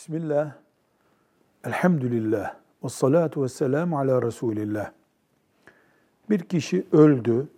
Bismillah, 0.00 0.52
elhamdülillah, 1.64 2.54
ve 2.84 2.88
salatu 2.88 3.42
ve 3.42 3.48
selamu 3.48 3.98
ala 3.98 4.22
Resulillah. 4.22 4.90
Bir 6.30 6.40
kişi 6.40 6.86
öldü, 6.92 7.48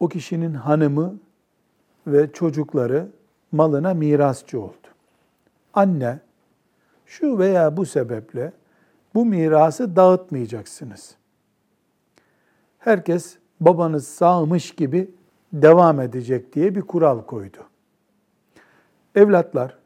o 0.00 0.08
kişinin 0.08 0.54
hanımı 0.54 1.18
ve 2.06 2.32
çocukları 2.32 3.08
malına 3.52 3.94
mirasçı 3.94 4.60
oldu. 4.60 4.88
Anne, 5.74 6.20
şu 7.06 7.38
veya 7.38 7.76
bu 7.76 7.86
sebeple 7.86 8.52
bu 9.14 9.24
mirası 9.24 9.96
dağıtmayacaksınız. 9.96 11.16
Herkes 12.78 13.36
babanız 13.60 14.08
sağmış 14.08 14.74
gibi 14.74 15.10
devam 15.52 16.00
edecek 16.00 16.52
diye 16.54 16.74
bir 16.74 16.82
kural 16.82 17.22
koydu. 17.22 17.58
Evlatlar, 19.14 19.85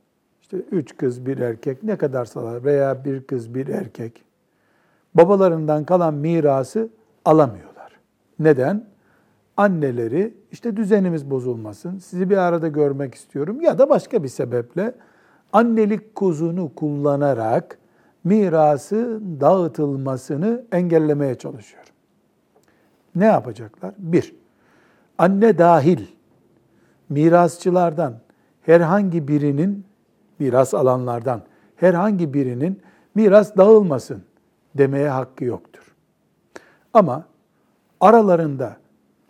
işte 0.53 0.77
üç 0.77 0.97
kız 0.97 1.27
bir 1.27 1.39
erkek 1.39 1.83
ne 1.83 1.97
kadarsalar 1.97 2.65
veya 2.65 3.05
bir 3.05 3.23
kız 3.23 3.55
bir 3.55 3.69
erkek 3.69 4.25
babalarından 5.15 5.85
kalan 5.85 6.15
mirası 6.15 6.89
alamıyorlar. 7.25 7.93
Neden? 8.39 8.85
Anneleri 9.57 10.35
işte 10.53 10.77
düzenimiz 10.77 11.31
bozulmasın, 11.31 11.99
sizi 11.99 12.31
bir 12.31 12.37
arada 12.37 12.69
görmek 12.69 13.15
istiyorum 13.15 13.61
ya 13.61 13.79
da 13.79 13.89
başka 13.89 14.23
bir 14.23 14.29
sebeple 14.29 14.95
annelik 15.53 16.15
kuzunu 16.15 16.75
kullanarak 16.75 17.79
mirası 18.25 19.21
dağıtılmasını 19.41 20.65
engellemeye 20.73 21.35
çalışıyor. 21.35 21.85
Ne 23.15 23.25
yapacaklar? 23.25 23.95
Bir, 23.99 24.35
anne 25.19 25.59
dahil 25.59 26.07
mirasçılardan 27.09 28.15
herhangi 28.63 29.29
birinin 29.29 29.90
miras 30.41 30.75
alanlardan 30.75 31.43
herhangi 31.77 32.35
birinin 32.35 32.83
miras 33.15 33.57
dağılmasın 33.57 34.23
demeye 34.75 35.09
hakkı 35.09 35.45
yoktur. 35.45 35.95
Ama 36.93 37.25
aralarında 38.01 38.77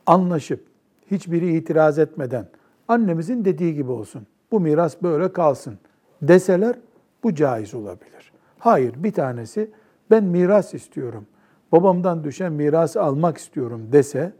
anlaşıp 0.06 0.66
hiçbiri 1.10 1.56
itiraz 1.56 1.98
etmeden 1.98 2.46
annemizin 2.88 3.44
dediği 3.44 3.74
gibi 3.74 3.90
olsun. 3.90 4.26
Bu 4.52 4.60
miras 4.60 5.02
böyle 5.02 5.32
kalsın 5.32 5.78
deseler 6.22 6.76
bu 7.22 7.34
caiz 7.34 7.74
olabilir. 7.74 8.32
Hayır 8.58 8.94
bir 8.96 9.12
tanesi 9.12 9.70
ben 10.10 10.24
miras 10.24 10.74
istiyorum. 10.74 11.26
Babamdan 11.72 12.24
düşen 12.24 12.52
mirası 12.52 13.02
almak 13.02 13.38
istiyorum 13.38 13.88
dese 13.92 14.32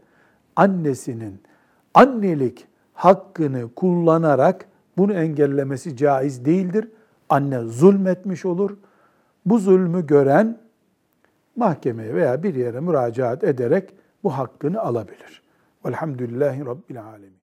annesinin 0.55 1.41
annelik 1.93 2.67
hakkını 2.93 3.69
kullanarak 3.75 4.65
bunu 4.97 5.13
engellemesi 5.13 5.97
caiz 5.97 6.45
değildir. 6.45 6.87
Anne 7.29 7.59
zulmetmiş 7.59 8.45
olur. 8.45 8.77
Bu 9.45 9.59
zulmü 9.59 10.07
gören 10.07 10.57
mahkemeye 11.55 12.15
veya 12.15 12.43
bir 12.43 12.55
yere 12.55 12.79
müracaat 12.79 13.43
ederek 13.43 13.93
bu 14.23 14.37
hakkını 14.37 14.81
alabilir. 14.81 15.41
Velhamdülillahi 15.85 16.65
Rabbil 16.65 17.03
Alemin. 17.03 17.37